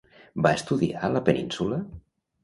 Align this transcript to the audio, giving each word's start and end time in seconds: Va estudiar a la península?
Va 0.45 0.51
estudiar 0.59 1.03
a 1.07 1.09
la 1.15 1.21
península? 1.27 1.79